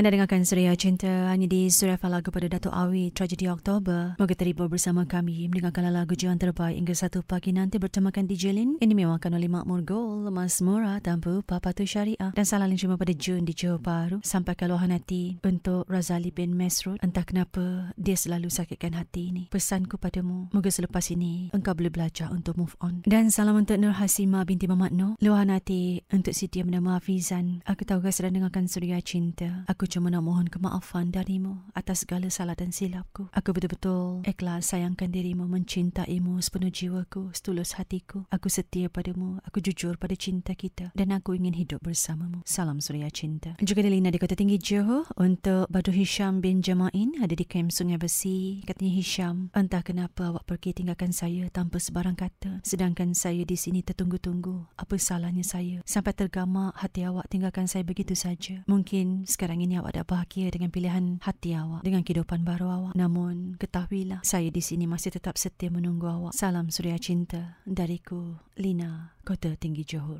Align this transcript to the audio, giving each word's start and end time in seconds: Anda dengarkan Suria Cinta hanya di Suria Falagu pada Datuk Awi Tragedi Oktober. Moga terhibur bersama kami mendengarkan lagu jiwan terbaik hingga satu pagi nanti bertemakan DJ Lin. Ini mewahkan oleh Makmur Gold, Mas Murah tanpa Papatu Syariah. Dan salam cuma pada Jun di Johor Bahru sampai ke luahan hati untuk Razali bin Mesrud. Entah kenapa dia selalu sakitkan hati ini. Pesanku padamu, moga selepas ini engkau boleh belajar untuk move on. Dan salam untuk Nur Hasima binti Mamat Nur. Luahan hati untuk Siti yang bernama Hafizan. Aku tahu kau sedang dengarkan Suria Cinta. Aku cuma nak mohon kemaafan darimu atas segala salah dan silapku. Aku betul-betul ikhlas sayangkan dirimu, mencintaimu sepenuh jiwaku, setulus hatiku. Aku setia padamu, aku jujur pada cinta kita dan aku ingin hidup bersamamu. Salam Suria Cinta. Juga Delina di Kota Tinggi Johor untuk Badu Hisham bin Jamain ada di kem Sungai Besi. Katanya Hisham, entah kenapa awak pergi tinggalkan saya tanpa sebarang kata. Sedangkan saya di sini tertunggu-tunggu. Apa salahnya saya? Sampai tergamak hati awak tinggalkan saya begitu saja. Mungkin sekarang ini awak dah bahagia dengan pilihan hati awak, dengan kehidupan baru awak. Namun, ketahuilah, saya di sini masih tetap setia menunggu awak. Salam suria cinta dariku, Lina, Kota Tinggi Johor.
Anda 0.00 0.16
dengarkan 0.16 0.48
Suria 0.48 0.72
Cinta 0.80 1.28
hanya 1.28 1.44
di 1.44 1.68
Suria 1.68 2.00
Falagu 2.00 2.32
pada 2.32 2.48
Datuk 2.48 2.72
Awi 2.72 3.12
Tragedi 3.12 3.52
Oktober. 3.52 4.16
Moga 4.16 4.32
terhibur 4.32 4.72
bersama 4.72 5.04
kami 5.04 5.44
mendengarkan 5.52 5.92
lagu 5.92 6.16
jiwan 6.16 6.40
terbaik 6.40 6.72
hingga 6.72 6.96
satu 6.96 7.20
pagi 7.20 7.52
nanti 7.52 7.76
bertemakan 7.76 8.24
DJ 8.24 8.56
Lin. 8.56 8.80
Ini 8.80 8.96
mewahkan 8.96 9.28
oleh 9.36 9.52
Makmur 9.52 9.84
Gold, 9.84 10.32
Mas 10.32 10.64
Murah 10.64 11.04
tanpa 11.04 11.44
Papatu 11.44 11.84
Syariah. 11.84 12.32
Dan 12.32 12.48
salam 12.48 12.72
cuma 12.80 12.96
pada 12.96 13.12
Jun 13.12 13.44
di 13.44 13.52
Johor 13.52 13.76
Bahru 13.76 14.24
sampai 14.24 14.56
ke 14.56 14.64
luahan 14.64 14.88
hati 14.88 15.36
untuk 15.44 15.84
Razali 15.84 16.32
bin 16.32 16.56
Mesrud. 16.56 16.96
Entah 17.04 17.28
kenapa 17.28 17.92
dia 18.00 18.16
selalu 18.16 18.48
sakitkan 18.48 18.96
hati 18.96 19.36
ini. 19.36 19.52
Pesanku 19.52 20.00
padamu, 20.00 20.48
moga 20.56 20.72
selepas 20.72 21.12
ini 21.12 21.52
engkau 21.52 21.76
boleh 21.76 21.92
belajar 21.92 22.32
untuk 22.32 22.56
move 22.56 22.72
on. 22.80 23.04
Dan 23.04 23.28
salam 23.28 23.52
untuk 23.60 23.76
Nur 23.76 24.00
Hasima 24.00 24.48
binti 24.48 24.64
Mamat 24.64 24.96
Nur. 24.96 25.20
Luahan 25.20 25.52
hati 25.52 26.00
untuk 26.08 26.32
Siti 26.32 26.64
yang 26.64 26.72
bernama 26.72 26.96
Hafizan. 26.96 27.60
Aku 27.68 27.84
tahu 27.84 28.00
kau 28.00 28.08
sedang 28.08 28.40
dengarkan 28.40 28.64
Suria 28.64 28.96
Cinta. 29.04 29.68
Aku 29.68 29.89
cuma 29.90 30.06
nak 30.08 30.22
mohon 30.22 30.46
kemaafan 30.46 31.10
darimu 31.10 31.66
atas 31.74 32.06
segala 32.06 32.30
salah 32.30 32.54
dan 32.54 32.70
silapku. 32.70 33.26
Aku 33.34 33.50
betul-betul 33.50 34.22
ikhlas 34.22 34.70
sayangkan 34.70 35.10
dirimu, 35.10 35.50
mencintaimu 35.50 36.38
sepenuh 36.38 36.70
jiwaku, 36.70 37.34
setulus 37.34 37.74
hatiku. 37.74 38.22
Aku 38.30 38.46
setia 38.46 38.86
padamu, 38.86 39.42
aku 39.42 39.58
jujur 39.58 39.98
pada 39.98 40.14
cinta 40.14 40.54
kita 40.54 40.94
dan 40.94 41.10
aku 41.10 41.34
ingin 41.34 41.58
hidup 41.58 41.82
bersamamu. 41.82 42.46
Salam 42.46 42.78
Suria 42.78 43.10
Cinta. 43.10 43.58
Juga 43.58 43.82
Delina 43.82 44.14
di 44.14 44.22
Kota 44.22 44.38
Tinggi 44.38 44.62
Johor 44.62 45.10
untuk 45.18 45.66
Badu 45.66 45.90
Hisham 45.90 46.38
bin 46.38 46.62
Jamain 46.62 47.18
ada 47.18 47.34
di 47.34 47.42
kem 47.42 47.66
Sungai 47.66 47.98
Besi. 47.98 48.62
Katanya 48.62 48.94
Hisham, 48.94 49.50
entah 49.50 49.82
kenapa 49.82 50.30
awak 50.30 50.46
pergi 50.46 50.70
tinggalkan 50.70 51.10
saya 51.10 51.50
tanpa 51.50 51.82
sebarang 51.82 52.14
kata. 52.14 52.62
Sedangkan 52.62 53.18
saya 53.18 53.42
di 53.42 53.58
sini 53.58 53.82
tertunggu-tunggu. 53.82 54.70
Apa 54.78 54.94
salahnya 54.94 55.42
saya? 55.42 55.82
Sampai 55.82 56.14
tergamak 56.14 56.78
hati 56.78 57.02
awak 57.02 57.26
tinggalkan 57.26 57.66
saya 57.66 57.82
begitu 57.82 58.14
saja. 58.14 58.62
Mungkin 58.70 59.26
sekarang 59.26 59.64
ini 59.64 59.79
awak 59.80 59.96
dah 59.96 60.04
bahagia 60.04 60.52
dengan 60.52 60.68
pilihan 60.68 61.20
hati 61.24 61.56
awak, 61.56 61.80
dengan 61.80 62.04
kehidupan 62.04 62.44
baru 62.44 62.66
awak. 62.68 62.92
Namun, 62.92 63.56
ketahuilah, 63.56 64.20
saya 64.20 64.52
di 64.52 64.60
sini 64.60 64.84
masih 64.84 65.16
tetap 65.16 65.40
setia 65.40 65.72
menunggu 65.72 66.04
awak. 66.04 66.36
Salam 66.36 66.68
suria 66.68 67.00
cinta 67.00 67.56
dariku, 67.64 68.36
Lina, 68.60 69.16
Kota 69.22 69.54
Tinggi 69.54 69.86
Johor. 69.86 70.18